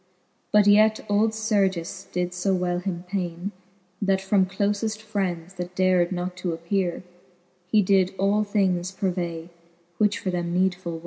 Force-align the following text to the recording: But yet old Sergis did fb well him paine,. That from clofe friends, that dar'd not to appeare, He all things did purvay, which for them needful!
But 0.51 0.65
yet 0.65 1.01
old 1.09 1.29
Sergis 1.31 2.11
did 2.11 2.31
fb 2.31 2.57
well 2.57 2.79
him 2.79 3.03
paine,. 3.07 3.51
That 4.01 4.19
from 4.19 4.47
clofe 4.47 4.97
friends, 4.99 5.53
that 5.53 5.75
dar'd 5.75 6.11
not 6.11 6.35
to 6.37 6.53
appeare, 6.57 7.03
He 7.71 8.09
all 8.17 8.43
things 8.43 8.89
did 8.89 8.99
purvay, 8.99 9.49
which 9.99 10.17
for 10.17 10.31
them 10.31 10.55
needful! 10.59 10.99